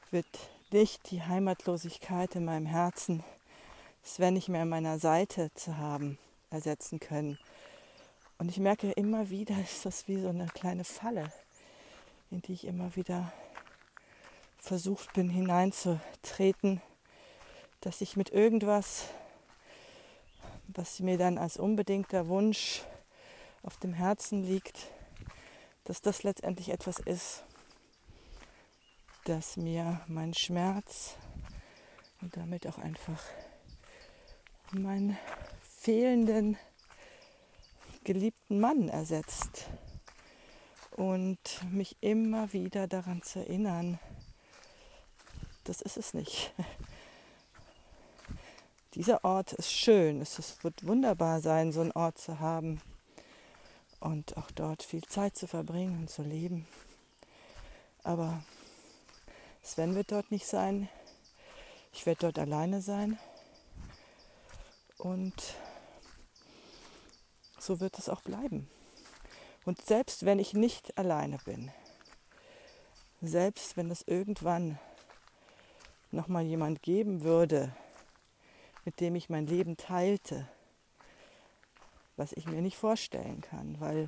wird 0.09 0.25
nicht 0.71 1.11
die 1.11 1.21
Heimatlosigkeit 1.21 2.33
in 2.35 2.45
meinem 2.45 2.65
Herzen, 2.65 3.23
Sven 4.03 4.33
nicht 4.33 4.49
mehr 4.49 4.63
an 4.63 4.69
meiner 4.69 4.97
Seite 4.97 5.53
zu 5.53 5.77
haben, 5.77 6.17
ersetzen 6.49 6.99
können. 6.99 7.37
Und 8.39 8.49
ich 8.49 8.57
merke 8.57 8.91
immer 8.93 9.29
wieder, 9.29 9.55
ist 9.61 9.85
das 9.85 10.07
wie 10.07 10.19
so 10.19 10.29
eine 10.29 10.47
kleine 10.47 10.85
Falle, 10.85 11.31
in 12.31 12.41
die 12.41 12.53
ich 12.53 12.65
immer 12.65 12.95
wieder 12.95 13.31
versucht 14.57 15.13
bin 15.13 15.29
hineinzutreten, 15.29 16.81
dass 17.81 18.01
ich 18.01 18.17
mit 18.17 18.31
irgendwas, 18.31 19.09
was 20.67 20.99
mir 20.99 21.17
dann 21.17 21.37
als 21.37 21.57
unbedingter 21.57 22.27
Wunsch 22.27 22.83
auf 23.63 23.77
dem 23.77 23.93
Herzen 23.93 24.43
liegt, 24.43 24.87
dass 25.85 26.01
das 26.01 26.23
letztendlich 26.23 26.69
etwas 26.69 26.99
ist, 26.99 27.43
das 29.25 29.57
mir 29.57 30.01
mein 30.07 30.33
Schmerz 30.33 31.15
und 32.21 32.35
damit 32.37 32.67
auch 32.67 32.77
einfach 32.77 33.21
meinen 34.71 35.17
fehlenden 35.61 36.57
geliebten 38.03 38.59
Mann 38.59 38.89
ersetzt. 38.89 39.67
und 40.95 41.39
mich 41.71 41.97
immer 41.99 42.53
wieder 42.53 42.87
daran 42.87 43.21
zu 43.21 43.39
erinnern, 43.39 43.99
das 45.65 45.81
ist 45.81 45.97
es 45.97 46.13
nicht. 46.13 46.53
Dieser 48.95 49.25
Ort 49.25 49.51
ist 49.51 49.73
schön, 49.73 50.21
es 50.21 50.63
wird 50.63 50.87
wunderbar 50.87 51.41
sein, 51.41 51.73
so 51.73 51.81
einen 51.81 51.91
Ort 51.91 52.17
zu 52.17 52.39
haben 52.39 52.81
und 53.99 54.37
auch 54.37 54.49
dort 54.51 54.83
viel 54.83 55.03
Zeit 55.03 55.35
zu 55.35 55.47
verbringen 55.47 55.99
und 55.99 56.09
zu 56.09 56.21
leben. 56.21 56.65
Aber 58.03 58.41
Sven 59.61 59.95
wird 59.95 60.13
dort 60.13 60.31
nicht 60.31 60.47
sein, 60.47 60.87
ich 61.91 62.05
werde 62.05 62.21
dort 62.21 62.39
alleine 62.39 62.79
sein 62.81 63.19
und 64.97 65.33
so 67.59 67.81
wird 67.81 67.99
es 67.99 68.07
auch 68.07 68.21
bleiben. 68.21 68.69
Und 69.65 69.85
selbst 69.85 70.23
wenn 70.23 70.39
ich 70.39 70.53
nicht 70.53 70.97
alleine 70.97 71.37
bin, 71.43 71.69
selbst 73.21 73.75
wenn 73.75 73.91
es 73.91 74.03
irgendwann 74.07 74.79
noch 76.11 76.29
mal 76.29 76.43
jemand 76.43 76.81
geben 76.81 77.23
würde, 77.23 77.75
mit 78.85 78.99
dem 78.99 79.15
ich 79.15 79.29
mein 79.29 79.47
Leben 79.47 79.77
teilte, 79.77 80.47
was 82.15 82.31
ich 82.31 82.45
mir 82.45 82.61
nicht 82.61 82.77
vorstellen 82.77 83.41
kann, 83.41 83.79
weil 83.79 84.07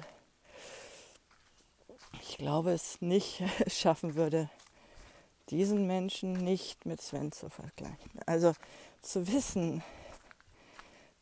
ich 2.21 2.37
glaube, 2.37 2.71
es 2.71 3.01
nicht 3.01 3.43
schaffen 3.67 4.15
würde, 4.15 4.49
diesen 5.49 5.87
Menschen 5.87 6.33
nicht 6.33 6.85
mit 6.85 7.01
Sven 7.01 7.31
zu 7.31 7.49
vergleichen. 7.49 8.19
Also 8.25 8.53
zu 9.01 9.27
wissen, 9.27 9.83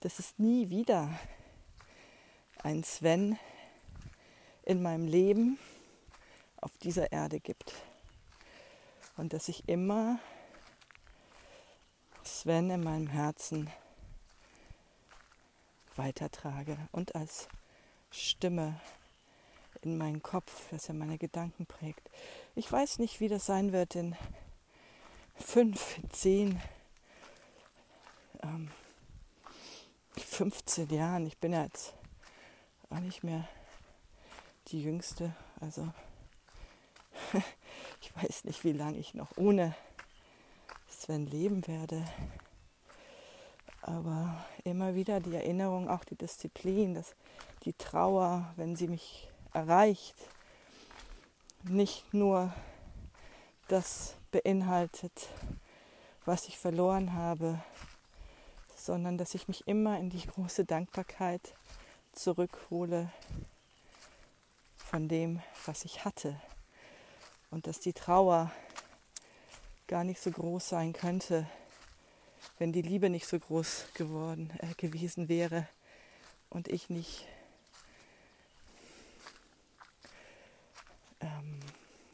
dass 0.02 0.20
es 0.20 0.38
nie 0.38 0.70
wieder 0.70 1.10
ein 2.64 2.84
Sven 2.84 3.38
in 4.64 4.82
meinem 4.82 5.08
Leben 5.08 5.60
auf 6.60 6.78
dieser 6.80 7.12
Erde 7.12 7.40
gibt. 7.40 7.74
Und 9.18 9.34
dass 9.34 9.48
ich 9.48 9.70
immer 9.70 10.20
Sven 12.28 12.70
in 12.70 12.84
meinem 12.84 13.08
Herzen 13.08 13.70
weitertrage 15.96 16.78
und 16.92 17.16
als 17.16 17.48
Stimme 18.12 18.80
in 19.82 19.98
meinen 19.98 20.24
Kopf, 20.24 20.70
dass 20.72 20.90
er 20.90 20.96
meine 20.96 21.18
Gedanken 21.18 21.66
prägt. 21.66 22.10
Ich 22.56 22.72
weiß 22.72 23.00
nicht, 23.00 23.20
wie 23.20 23.28
das 23.28 23.46
sein 23.46 23.72
wird 23.72 23.96
in 23.96 24.16
fünf, 25.36 26.00
zehn, 26.10 26.62
ähm, 28.42 28.72
15 30.18 30.90
Jahren. 30.90 31.28
Ich 31.28 31.38
bin 31.38 31.54
ja 31.54 31.64
jetzt 31.64 31.94
auch 32.90 33.00
nicht 33.00 33.24
mehr 33.24 33.48
die 34.68 34.82
Jüngste. 34.82 35.36
Also 35.62 35.88
ich 38.02 38.16
weiß 38.16 38.46
nicht, 38.46 38.64
wie 38.64 38.74
lange 38.74 38.98
ich 38.98 39.14
noch 39.14 39.38
ohne 39.38 39.76
Sven 41.06 41.28
leben 41.28 41.68
werde. 41.68 42.04
Aber 43.84 44.44
immer 44.64 44.96
wieder 44.96 45.20
die 45.20 45.36
Erinnerung, 45.36 45.88
auch 45.88 46.04
die 46.04 46.16
Disziplin, 46.16 46.96
dass 46.96 47.14
die 47.64 47.74
Trauer, 47.74 48.52
wenn 48.56 48.76
sie 48.76 48.88
mich 48.88 49.30
erreicht, 49.54 50.16
nicht 51.64 52.12
nur 52.12 52.52
das 53.68 54.16
beinhaltet, 54.32 55.30
was 56.26 56.48
ich 56.48 56.58
verloren 56.58 57.14
habe, 57.14 57.62
sondern 58.76 59.20
dass 59.20 59.36
ich 59.36 59.48
mich 59.48 59.68
immer 59.68 60.00
in 60.00 60.10
die 60.10 60.26
große 60.26 60.66
Dankbarkeit 60.66 61.54
zurückhole 62.14 63.12
von 64.76 65.08
dem, 65.08 65.40
was 65.68 65.86
ich 65.86 66.04
hatte. 66.04 66.42
Und 67.52 67.68
dass 67.68 67.80
die 67.80 67.94
Trauer 67.94 68.52
gar 69.88 70.04
nicht 70.04 70.20
so 70.20 70.32
groß 70.32 70.70
sein 70.70 70.94
könnte, 70.94 71.48
wenn 72.58 72.72
die 72.72 72.82
Liebe 72.82 73.10
nicht 73.10 73.28
so 73.28 73.40
groß 73.40 73.88
geworden 73.94 74.52
äh, 74.60 74.74
gewesen 74.76 75.30
wäre 75.30 75.68
und 76.50 76.68
ich 76.68 76.90
nicht 76.90 77.28
ähm, 81.22 81.60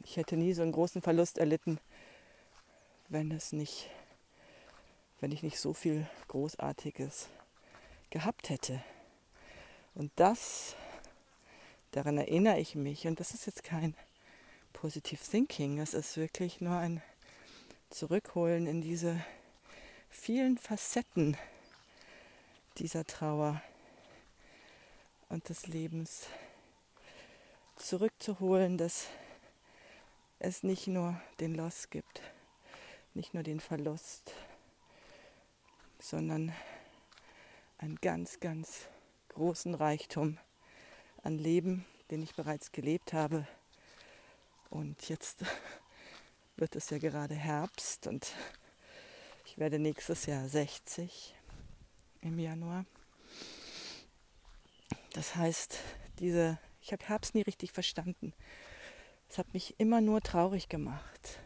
ich 0.04 0.16
hätte 0.16 0.36
nie 0.36 0.52
so 0.52 0.62
einen 0.62 0.72
großen 0.72 1.00
Verlust 1.00 1.38
erlitten, 1.38 1.78
wenn 3.08 3.30
es 3.30 3.52
nicht 3.52 3.88
wenn 5.20 5.32
ich 5.32 5.44
nicht 5.44 5.60
so 5.60 5.72
viel 5.72 6.08
großartiges 6.26 7.28
gehabt 8.10 8.50
hätte. 8.50 8.82
Und 9.94 10.10
das 10.16 10.74
daran 11.92 12.18
erinnere 12.18 12.58
ich 12.58 12.74
mich 12.74 13.06
und 13.06 13.20
das 13.20 13.32
ist 13.32 13.46
jetzt 13.46 13.62
kein 13.62 13.94
Positive 14.72 15.22
Thinking, 15.22 15.78
es 15.78 15.94
ist 15.94 16.16
wirklich 16.16 16.60
nur 16.60 16.76
ein 16.76 17.02
Zurückholen 17.92 18.66
in 18.66 18.80
diese 18.80 19.22
vielen 20.08 20.56
Facetten 20.56 21.36
dieser 22.78 23.04
Trauer 23.04 23.62
und 25.28 25.50
des 25.50 25.66
Lebens 25.66 26.26
zurückzuholen, 27.76 28.78
dass 28.78 29.08
es 30.38 30.62
nicht 30.62 30.86
nur 30.86 31.20
den 31.38 31.54
Loss 31.54 31.90
gibt, 31.90 32.22
nicht 33.12 33.34
nur 33.34 33.42
den 33.42 33.60
Verlust, 33.60 34.32
sondern 35.98 36.50
einen 37.76 37.96
ganz, 37.96 38.40
ganz 38.40 38.86
großen 39.28 39.74
Reichtum 39.74 40.38
an 41.22 41.36
Leben, 41.36 41.84
den 42.10 42.22
ich 42.22 42.34
bereits 42.34 42.72
gelebt 42.72 43.12
habe. 43.12 43.46
Und 44.70 45.10
jetzt 45.10 45.44
wird 46.56 46.76
es 46.76 46.90
ja 46.90 46.98
gerade 46.98 47.34
Herbst 47.34 48.06
und 48.06 48.34
ich 49.46 49.58
werde 49.58 49.78
nächstes 49.78 50.26
Jahr 50.26 50.48
60 50.48 51.34
im 52.20 52.38
Januar. 52.38 52.84
Das 55.12 55.36
heißt, 55.36 55.78
diese, 56.18 56.58
ich 56.80 56.92
habe 56.92 57.04
Herbst 57.06 57.34
nie 57.34 57.42
richtig 57.42 57.72
verstanden. 57.72 58.32
Es 59.28 59.38
hat 59.38 59.52
mich 59.54 59.78
immer 59.78 60.00
nur 60.00 60.20
traurig 60.20 60.68
gemacht. 60.68 61.40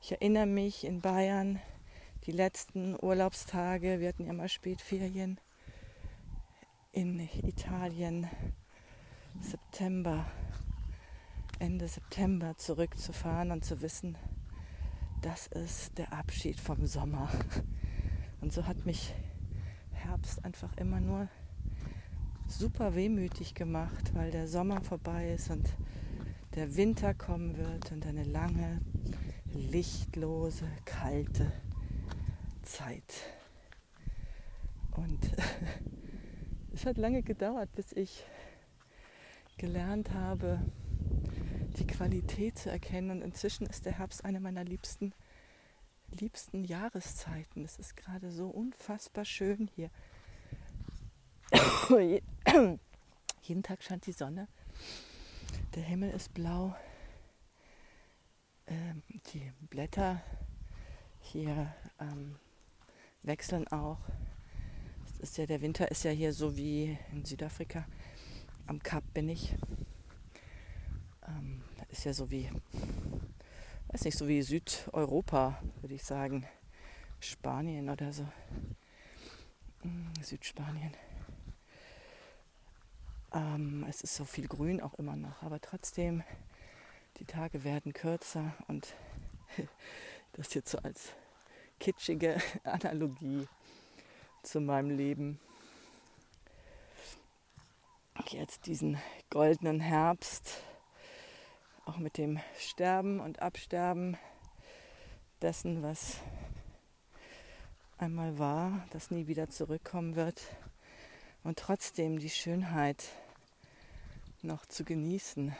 Ich 0.00 0.12
erinnere 0.12 0.46
mich 0.46 0.84
in 0.84 1.00
Bayern, 1.00 1.60
die 2.26 2.32
letzten 2.32 2.96
Urlaubstage, 3.00 4.00
wir 4.00 4.08
hatten 4.08 4.26
ja 4.26 4.32
mal 4.32 4.48
Spätferien 4.48 5.40
in 6.92 7.20
Italien, 7.42 8.28
September, 9.40 10.30
Ende 11.58 11.88
September 11.88 12.56
zurückzufahren 12.56 13.50
und 13.50 13.64
zu 13.64 13.80
wissen, 13.80 14.16
das 15.22 15.46
ist 15.46 15.96
der 15.98 16.12
Abschied 16.12 16.60
vom 16.60 16.84
Sommer. 16.84 17.30
Und 18.40 18.52
so 18.52 18.66
hat 18.66 18.84
mich 18.84 19.14
Herbst 19.92 20.44
einfach 20.44 20.76
immer 20.76 21.00
nur 21.00 21.28
super 22.48 22.96
wehmütig 22.96 23.54
gemacht, 23.54 24.14
weil 24.14 24.32
der 24.32 24.48
Sommer 24.48 24.82
vorbei 24.82 25.32
ist 25.32 25.48
und 25.50 25.68
der 26.56 26.76
Winter 26.76 27.14
kommen 27.14 27.56
wird 27.56 27.92
und 27.92 28.04
eine 28.04 28.24
lange, 28.24 28.80
lichtlose, 29.54 30.66
kalte 30.84 31.52
Zeit. 32.62 33.14
Und 34.90 35.20
es 36.74 36.84
hat 36.84 36.98
lange 36.98 37.22
gedauert, 37.22 37.72
bis 37.76 37.92
ich 37.92 38.24
gelernt 39.56 40.12
habe, 40.12 40.60
die 41.78 41.86
Qualität 41.86 42.58
zu 42.58 42.70
erkennen. 42.70 43.10
Und 43.10 43.22
inzwischen 43.22 43.66
ist 43.66 43.86
der 43.86 43.98
Herbst 43.98 44.24
eine 44.24 44.40
meiner 44.40 44.64
liebsten, 44.64 45.12
liebsten 46.10 46.64
Jahreszeiten. 46.64 47.64
Es 47.64 47.78
ist 47.78 47.96
gerade 47.96 48.30
so 48.30 48.48
unfassbar 48.48 49.24
schön 49.24 49.68
hier. 49.74 49.90
Jeden 53.42 53.62
Tag 53.62 53.82
scheint 53.82 54.06
die 54.06 54.12
Sonne. 54.12 54.48
Der 55.74 55.82
Himmel 55.82 56.10
ist 56.10 56.32
blau. 56.32 56.74
Ähm, 58.66 59.02
die 59.32 59.52
Blätter 59.68 60.22
hier 61.20 61.74
ähm, 62.00 62.36
wechseln 63.22 63.66
auch. 63.68 63.98
Das 65.06 65.18
ist 65.20 65.38
ja, 65.38 65.46
der 65.46 65.60
Winter 65.60 65.90
ist 65.90 66.04
ja 66.04 66.10
hier 66.10 66.32
so 66.32 66.56
wie 66.56 66.96
in 67.12 67.24
Südafrika. 67.24 67.86
Am 68.66 68.82
Kap 68.82 69.04
bin 69.12 69.28
ich. 69.28 69.54
Ähm, 71.26 71.61
ist 71.92 72.04
ja 72.04 72.14
so 72.14 72.30
wie, 72.30 72.50
weiß 73.88 74.04
nicht, 74.04 74.16
so 74.16 74.26
wie 74.26 74.40
Südeuropa, 74.42 75.62
würde 75.82 75.94
ich 75.94 76.02
sagen. 76.02 76.46
Spanien 77.20 77.90
oder 77.90 78.12
so. 78.12 78.26
Hm, 79.82 80.10
Südspanien. 80.20 80.96
Ähm, 83.32 83.84
es 83.88 84.00
ist 84.00 84.16
so 84.16 84.24
viel 84.24 84.48
Grün 84.48 84.80
auch 84.80 84.94
immer 84.94 85.16
noch, 85.16 85.42
aber 85.42 85.60
trotzdem, 85.60 86.24
die 87.18 87.26
Tage 87.26 87.62
werden 87.62 87.92
kürzer 87.92 88.54
und 88.68 88.94
das 90.32 90.54
jetzt 90.54 90.70
so 90.70 90.78
als 90.78 91.12
kitschige 91.78 92.40
Analogie 92.64 93.46
zu 94.42 94.60
meinem 94.60 94.90
Leben. 94.90 95.38
Jetzt 98.28 98.66
diesen 98.66 98.98
goldenen 99.30 99.80
Herbst 99.80 100.62
auch 101.84 101.98
mit 101.98 102.16
dem 102.16 102.38
Sterben 102.58 103.20
und 103.20 103.42
Absterben 103.42 104.16
dessen, 105.40 105.82
was 105.82 106.18
einmal 107.98 108.38
war, 108.38 108.86
das 108.90 109.10
nie 109.10 109.26
wieder 109.26 109.48
zurückkommen 109.48 110.14
wird 110.14 110.42
und 111.42 111.58
trotzdem 111.58 112.18
die 112.18 112.30
Schönheit 112.30 113.04
noch 114.42 114.66
zu 114.66 114.84
genießen, 114.84 115.54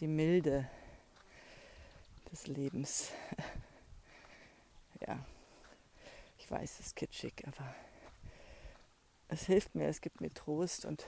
die 0.00 0.06
Milde 0.06 0.68
des 2.30 2.46
Lebens. 2.46 3.10
ja, 5.06 5.18
ich 6.38 6.50
weiß, 6.50 6.80
es 6.80 6.86
ist 6.88 6.96
kitschig, 6.96 7.42
aber 7.46 7.74
es 9.28 9.46
hilft 9.46 9.74
mir, 9.74 9.88
es 9.88 10.00
gibt 10.00 10.20
mir 10.20 10.32
Trost 10.32 10.84
und 10.84 11.06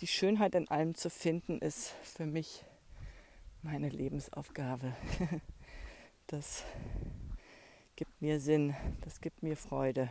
die 0.00 0.06
Schönheit 0.06 0.54
in 0.54 0.68
allem 0.68 0.94
zu 0.94 1.10
finden, 1.10 1.58
ist 1.58 1.90
für 2.02 2.26
mich 2.26 2.64
meine 3.62 3.88
Lebensaufgabe. 3.88 4.94
Das 6.30 6.62
gibt 7.96 8.20
mir 8.20 8.38
Sinn, 8.38 8.76
das 9.00 9.22
gibt 9.22 9.42
mir 9.42 9.56
Freude. 9.56 10.10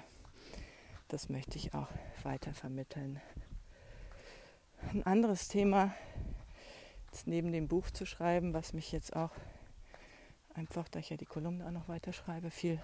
Das 1.09 1.29
möchte 1.29 1.59
ich 1.59 1.75
auch 1.75 1.89
weiter 2.23 2.55
vermitteln. 2.55 3.21
Ein 4.91 5.03
anderes 5.03 5.47
Thema, 5.47 5.93
jetzt 7.05 7.27
neben 7.27 7.51
dem 7.51 7.67
Buch 7.67 7.91
zu 7.91 8.07
schreiben, 8.07 8.55
was 8.55 8.73
mich 8.73 8.91
jetzt 8.91 9.15
auch 9.15 9.29
einfach, 10.55 10.89
da 10.89 10.97
ich 10.97 11.11
ja 11.11 11.17
die 11.17 11.27
Kolumne 11.27 11.67
auch 11.67 11.71
noch 11.71 11.87
weiter 11.87 12.13
schreibe, 12.13 12.49
viel, 12.49 12.81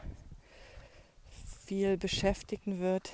viel 1.65 1.97
beschäftigen 1.97 2.77
wird, 2.77 3.11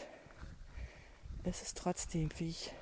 ist 1.46 1.62
es 1.62 1.74
trotzdem, 1.76 2.30
wie 2.40 2.50
ich 2.50 2.74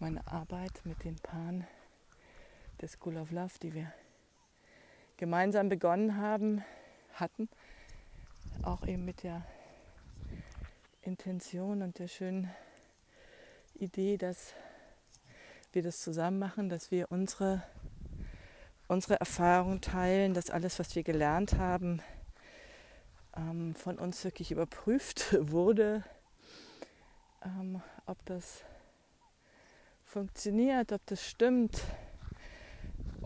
meine 0.00 0.26
Arbeit 0.26 0.82
mit 0.84 1.02
den 1.02 1.16
Paaren 1.16 1.66
der 2.80 2.88
School 2.88 3.16
of 3.16 3.30
Love, 3.30 3.54
die 3.62 3.74
wir 3.74 3.92
gemeinsam 5.16 5.68
begonnen 5.68 6.16
haben, 6.16 6.64
hatten, 7.14 7.48
auch 8.62 8.86
eben 8.86 9.04
mit 9.04 9.22
der 9.24 9.44
Intention 11.02 11.82
und 11.82 11.98
der 11.98 12.06
schönen 12.06 12.50
Idee, 13.74 14.16
dass 14.16 14.54
wir 15.72 15.82
das 15.82 16.00
zusammen 16.00 16.38
machen, 16.38 16.68
dass 16.68 16.90
wir 16.90 17.10
unsere, 17.10 17.62
unsere 18.86 19.18
Erfahrungen 19.18 19.80
teilen, 19.80 20.34
dass 20.34 20.50
alles, 20.50 20.78
was 20.78 20.94
wir 20.94 21.02
gelernt 21.02 21.54
haben, 21.54 22.00
ähm, 23.36 23.74
von 23.74 23.98
uns 23.98 24.22
wirklich 24.24 24.52
überprüft 24.52 25.36
wurde, 25.50 26.04
ähm, 27.44 27.82
ob 28.06 28.24
das 28.24 28.62
funktioniert, 30.04 30.92
ob 30.92 31.04
das 31.06 31.28
stimmt, 31.28 31.82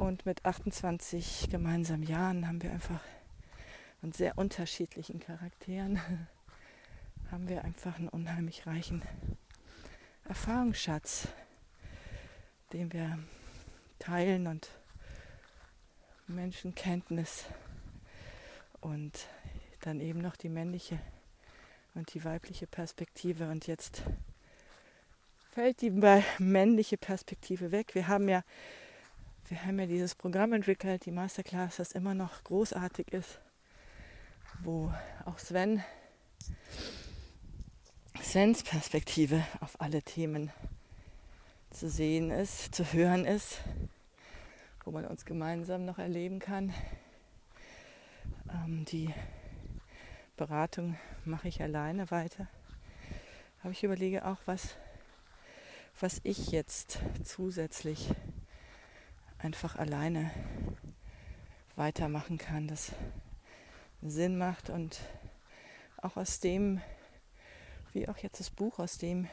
und 0.02 0.26
mit 0.26 0.44
28 0.44 1.48
gemeinsamen 1.48 2.02
Jahren 2.02 2.48
haben 2.48 2.60
wir 2.60 2.72
einfach 2.72 3.00
und 4.02 4.16
sehr 4.16 4.36
unterschiedlichen 4.36 5.20
Charakteren 5.20 6.00
haben 7.30 7.48
wir 7.48 7.62
einfach 7.62 7.96
einen 7.98 8.08
unheimlich 8.08 8.66
reichen 8.66 9.02
Erfahrungsschatz, 10.24 11.28
den 12.72 12.92
wir 12.92 13.16
teilen 14.00 14.48
und 14.48 14.70
Menschenkenntnis 16.26 17.44
und 18.80 19.28
dann 19.82 20.00
eben 20.00 20.20
noch 20.20 20.34
die 20.34 20.48
männliche 20.48 20.98
und 21.94 22.12
die 22.12 22.24
weibliche 22.24 22.66
Perspektive. 22.66 23.48
Und 23.48 23.68
jetzt 23.68 24.02
fällt 25.52 25.80
die 25.80 25.90
männliche 26.40 26.96
Perspektive 26.96 27.70
weg. 27.70 27.94
Wir 27.94 28.08
haben 28.08 28.28
ja 28.28 28.42
wir 29.48 29.64
haben 29.64 29.78
ja 29.78 29.86
dieses 29.86 30.14
Programm 30.14 30.52
entwickelt, 30.52 31.04
die 31.04 31.10
Masterclass, 31.10 31.76
das 31.76 31.92
immer 31.92 32.14
noch 32.14 32.44
großartig 32.44 33.12
ist, 33.12 33.40
wo 34.62 34.92
auch 35.24 35.38
Sven, 35.38 35.82
Svens 38.22 38.62
Perspektive 38.62 39.44
auf 39.60 39.80
alle 39.80 40.02
Themen 40.02 40.50
zu 41.70 41.88
sehen 41.88 42.30
ist, 42.30 42.74
zu 42.74 42.92
hören 42.92 43.24
ist, 43.24 43.58
wo 44.84 44.90
man 44.90 45.06
uns 45.06 45.24
gemeinsam 45.24 45.84
noch 45.84 45.98
erleben 45.98 46.38
kann. 46.38 46.72
Ähm, 48.48 48.84
die 48.84 49.12
Beratung 50.36 50.96
mache 51.24 51.48
ich 51.48 51.62
alleine 51.62 52.10
weiter. 52.10 52.46
Aber 53.62 53.70
ich 53.70 53.84
überlege 53.84 54.24
auch, 54.24 54.38
was, 54.46 54.76
was 56.00 56.20
ich 56.24 56.50
jetzt 56.50 56.98
zusätzlich 57.24 58.10
einfach 59.42 59.74
alleine 59.74 60.30
weitermachen 61.74 62.38
kann, 62.38 62.68
das 62.68 62.92
Sinn 64.00 64.38
macht 64.38 64.70
und 64.70 65.00
auch 65.96 66.16
aus 66.16 66.38
dem, 66.38 66.80
wie 67.92 68.08
auch 68.08 68.18
jetzt 68.18 68.38
das 68.38 68.50
Buch, 68.50 68.78
aus 68.78 68.98
dem 68.98 69.28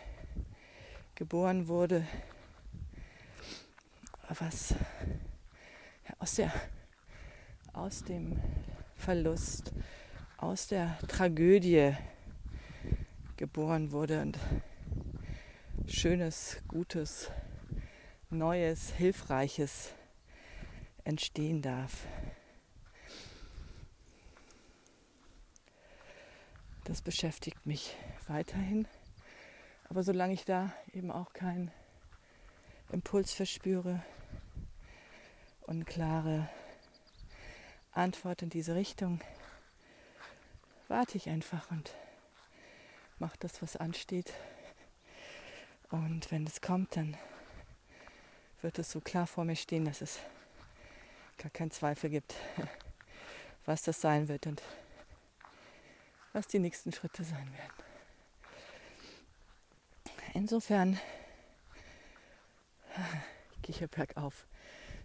geboren 1.13 1.67
wurde, 1.67 2.07
was 4.29 4.73
aus 6.17 6.35
der 6.35 6.51
aus 7.73 8.03
dem 8.03 8.39
Verlust, 8.95 9.73
aus 10.37 10.67
der 10.67 10.97
Tragödie 11.07 11.95
geboren 13.37 13.91
wurde 13.91 14.21
und 14.21 14.39
schönes, 15.87 16.57
gutes, 16.67 17.31
neues, 18.29 18.89
hilfreiches 18.91 19.93
entstehen 21.09 21.63
darf. 21.63 22.05
Das 26.83 27.01
beschäftigt 27.01 27.65
mich 27.65 27.95
weiterhin. 28.27 28.87
Aber 29.89 30.03
solange 30.03 30.33
ich 30.33 30.45
da 30.45 30.71
eben 30.93 31.09
auch 31.11 31.33
keinen 31.33 31.71
Impuls 32.91 33.33
verspüre 33.33 34.03
und 35.61 35.85
klare 35.85 36.47
Antwort 37.91 38.43
in 38.43 38.51
diese 38.51 38.75
Richtung, 38.75 39.19
warte 40.87 41.17
ich 41.17 41.27
einfach 41.27 41.71
und 41.71 41.91
mache 43.17 43.37
das, 43.39 43.63
was 43.63 43.75
ansteht. 43.75 44.31
Und 45.89 46.31
wenn 46.31 46.45
es 46.45 46.61
kommt, 46.61 46.95
dann 46.95 47.17
wird 48.61 48.77
es 48.77 48.91
so 48.91 49.01
klar 49.01 49.25
vor 49.25 49.43
mir 49.43 49.55
stehen, 49.55 49.85
dass 49.85 50.01
es 50.01 50.19
gar 51.39 51.49
keinen 51.49 51.71
Zweifel 51.71 52.09
gibt, 52.09 52.35
was 53.65 53.81
das 53.81 53.99
sein 54.01 54.27
wird 54.27 54.45
und 54.45 54.61
was 56.33 56.47
die 56.47 56.59
nächsten 56.59 56.91
Schritte 56.91 57.23
sein 57.23 57.51
werden. 57.53 57.73
Insofern, 60.33 60.99
ich 63.51 63.61
gehe 63.61 63.75
hier 63.75 63.87
bergauf. 63.87 64.45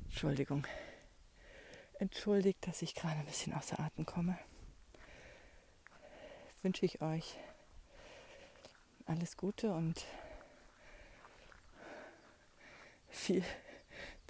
Entschuldigung. 0.04 0.66
Entschuldigt, 1.98 2.66
dass 2.66 2.82
ich 2.82 2.94
gerade 2.94 3.20
ein 3.20 3.26
bisschen 3.26 3.54
außer 3.54 3.78
Atem 3.80 4.04
komme. 4.04 4.38
Wünsche 6.62 6.84
ich 6.84 7.00
euch 7.00 7.38
alles 9.06 9.36
Gute 9.36 9.72
und 9.72 10.04
viel 13.08 13.44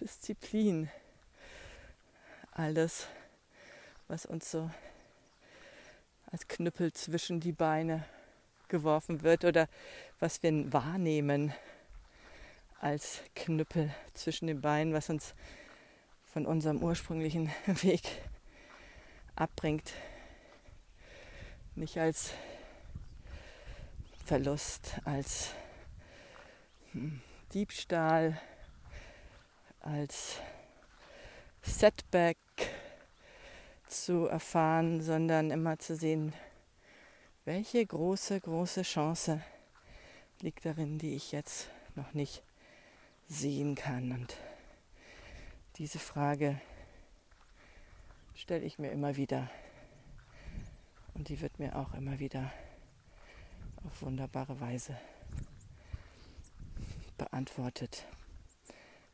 Disziplin 0.00 0.90
all 2.54 2.72
das, 2.72 3.08
was 4.08 4.26
uns 4.26 4.50
so 4.50 4.70
als 6.30 6.46
Knüppel 6.48 6.92
zwischen 6.92 7.40
die 7.40 7.52
Beine 7.52 8.04
geworfen 8.68 9.22
wird 9.22 9.44
oder 9.44 9.68
was 10.20 10.42
wir 10.42 10.72
wahrnehmen 10.72 11.52
als 12.80 13.20
Knüppel 13.34 13.92
zwischen 14.14 14.46
den 14.46 14.60
Beinen, 14.60 14.94
was 14.94 15.10
uns 15.10 15.34
von 16.32 16.46
unserem 16.46 16.82
ursprünglichen 16.82 17.50
Weg 17.66 18.02
abbringt. 19.36 19.92
Nicht 21.74 21.98
als 21.98 22.32
Verlust, 24.24 25.00
als 25.04 25.50
hm, 26.92 27.20
Diebstahl, 27.52 28.40
als 29.80 30.40
Setback 31.62 32.36
zu 34.02 34.26
erfahren, 34.26 35.00
sondern 35.00 35.50
immer 35.50 35.78
zu 35.78 35.96
sehen, 35.96 36.32
welche 37.44 37.84
große, 37.84 38.40
große 38.40 38.82
Chance 38.82 39.42
liegt 40.40 40.64
darin, 40.64 40.98
die 40.98 41.14
ich 41.14 41.32
jetzt 41.32 41.68
noch 41.94 42.12
nicht 42.14 42.42
sehen 43.28 43.74
kann. 43.74 44.12
Und 44.12 44.36
diese 45.76 45.98
Frage 45.98 46.60
stelle 48.34 48.64
ich 48.64 48.78
mir 48.78 48.90
immer 48.90 49.16
wieder. 49.16 49.50
Und 51.14 51.28
die 51.28 51.40
wird 51.40 51.58
mir 51.58 51.76
auch 51.76 51.94
immer 51.94 52.18
wieder 52.18 52.52
auf 53.84 54.02
wunderbare 54.02 54.60
Weise 54.60 54.98
beantwortet. 57.16 58.04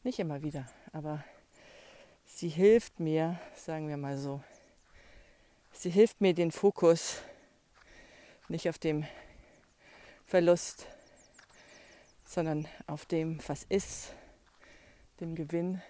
Nicht 0.03 0.19
immer 0.19 0.43
wieder, 0.43 0.67
aber 0.93 1.23
sie 2.25 2.49
hilft 2.49 3.01
mir, 3.01 3.39
sagen 3.55 3.89
wir 3.89 3.99
mal 3.99 4.17
so, 4.17 4.43
sie 5.73 5.91
hilft 5.91 6.21
mir 6.21 6.35
den 6.35 6.51
Fokus 6.51 7.19
nicht 8.49 8.69
auf 8.69 8.79
dem 8.79 9.07
Verlust, 10.27 10.87
sondern 12.25 12.69
auf 12.87 13.07
dem, 13.07 13.41
was 13.49 13.65
ist, 13.65 14.15
dem 15.21 15.35
Gewinn, 15.35 15.83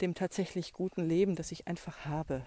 dem 0.00 0.14
tatsächlich 0.14 0.72
guten 0.72 1.08
Leben, 1.08 1.36
das 1.36 1.52
ich 1.52 1.66
einfach 1.66 2.04
habe. 2.04 2.44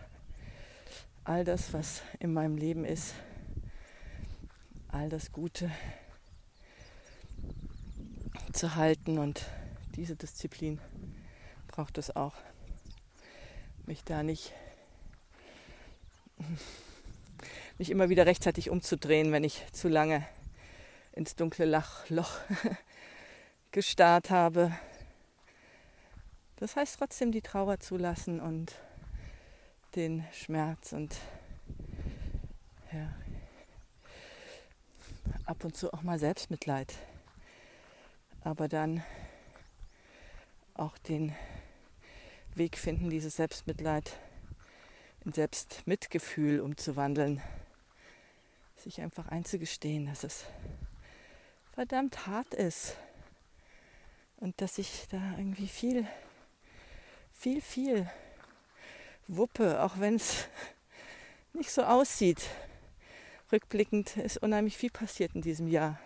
All 1.23 1.43
das, 1.43 1.73
was 1.73 2.01
in 2.19 2.33
meinem 2.33 2.57
Leben 2.57 2.85
ist, 2.85 3.13
all 4.89 5.09
das 5.09 5.31
Gute 5.31 5.71
zu 8.53 8.75
halten 8.75 9.17
und 9.17 9.45
diese 9.95 10.15
Disziplin 10.15 10.79
braucht 11.67 11.97
es 11.97 12.15
auch, 12.15 12.35
mich 13.85 14.03
da 14.03 14.23
nicht, 14.23 14.53
nicht 17.77 17.91
immer 17.91 18.09
wieder 18.09 18.25
rechtzeitig 18.25 18.69
umzudrehen, 18.69 19.31
wenn 19.31 19.43
ich 19.43 19.65
zu 19.71 19.87
lange 19.87 20.25
ins 21.13 21.35
dunkle 21.35 21.65
Lachloch 21.65 22.39
gestarrt 23.71 24.29
habe. 24.29 24.71
Das 26.57 26.75
heißt 26.75 26.97
trotzdem 26.97 27.31
die 27.31 27.41
Trauer 27.41 27.79
zulassen 27.79 28.39
und 28.39 28.73
den 29.95 30.25
Schmerz 30.31 30.93
und 30.93 31.15
ja, 32.91 33.13
ab 35.45 35.63
und 35.63 35.75
zu 35.75 35.93
auch 35.93 36.01
mal 36.01 36.19
Selbstmitleid. 36.19 36.93
Aber 38.41 38.67
dann 38.67 39.03
auch 40.73 40.97
den 40.97 41.35
Weg 42.55 42.77
finden, 42.77 43.09
dieses 43.09 43.35
Selbstmitleid 43.35 44.17
in 45.27 45.33
Selbstmitgefühl 45.33 46.61
umzuwandeln. 46.61 47.41
Sich 48.77 49.01
einfach 49.01 49.27
einzugestehen, 49.27 50.05
dass 50.05 50.23
es 50.23 50.45
verdammt 51.73 52.27
hart 52.27 52.53
ist 52.53 52.95
und 54.37 54.61
dass 54.61 54.77
ich 54.77 55.05
da 55.11 55.17
irgendwie 55.37 55.67
viel, 55.67 56.07
viel, 57.33 57.59
viel 57.59 58.09
wuppe, 59.27 59.83
auch 59.83 59.99
wenn 59.99 60.15
es 60.15 60.47
nicht 61.51 61.71
so 61.71 61.83
aussieht. 61.83 62.49
Rückblickend 63.51 64.15
ist 64.15 64.37
unheimlich 64.37 64.77
viel 64.77 64.91
passiert 64.91 65.35
in 65.35 65.41
diesem 65.41 65.67
Jahr. 65.67 65.99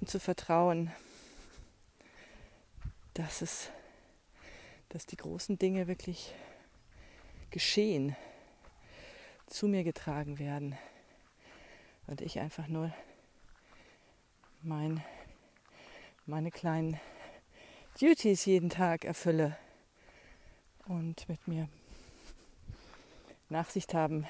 Und 0.00 0.08
zu 0.08 0.20
vertrauen, 0.20 0.92
dass 3.14 3.42
es, 3.42 3.70
dass 4.94 5.06
die 5.06 5.16
großen 5.16 5.58
Dinge 5.58 5.88
wirklich 5.88 6.32
geschehen, 7.50 8.14
zu 9.48 9.66
mir 9.66 9.82
getragen 9.82 10.38
werden 10.38 10.78
und 12.06 12.20
ich 12.20 12.38
einfach 12.38 12.68
nur 12.68 12.94
mein, 14.62 15.02
meine 16.26 16.52
kleinen 16.52 17.00
Duties 17.98 18.44
jeden 18.44 18.70
Tag 18.70 19.04
erfülle 19.04 19.58
und 20.86 21.28
mit 21.28 21.48
mir 21.48 21.68
Nachsicht 23.48 23.94
haben, 23.94 24.28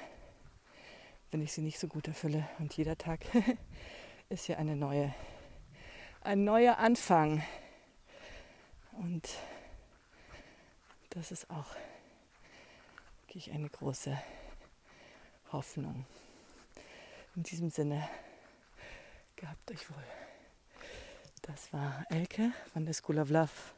wenn 1.30 1.42
ich 1.42 1.52
sie 1.52 1.60
nicht 1.60 1.78
so 1.78 1.88
gut 1.88 2.08
erfülle. 2.08 2.48
Und 2.58 2.74
jeder 2.74 2.96
Tag 2.96 3.20
ist 4.30 4.48
ja 4.48 4.56
eine 4.56 4.76
neue, 4.76 5.14
ein 6.22 6.42
neuer 6.44 6.78
Anfang. 6.78 7.42
Und 8.92 9.28
das 11.14 11.30
ist 11.30 11.48
auch 11.48 11.76
wirklich 13.22 13.50
eine 13.52 13.68
große 13.68 14.20
Hoffnung. 15.52 16.04
In 17.36 17.44
diesem 17.44 17.70
Sinne, 17.70 18.08
gehabt 19.36 19.70
euch 19.70 19.88
wohl. 19.90 20.04
Das 21.42 21.72
war 21.72 22.04
Elke 22.10 22.52
von 22.72 22.84
der 22.84 22.94
School 22.94 23.18
of 23.18 23.30
Love 23.30 23.50